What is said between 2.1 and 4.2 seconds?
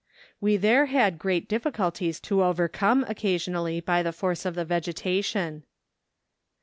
to overcome, occasionally by the